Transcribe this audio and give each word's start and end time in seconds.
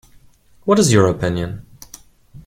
What 0.65 0.79
is 0.79 0.91
your 0.91 1.05
opinion? 1.09 1.63